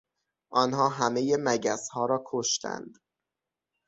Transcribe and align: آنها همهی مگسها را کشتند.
آنها 0.51 0.89
همهی 0.89 1.35
مگسها 1.39 2.05
را 2.05 2.23
کشتند. 2.27 2.93